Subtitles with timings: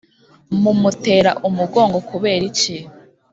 [0.63, 2.77] mumutera umugongo kubera iki?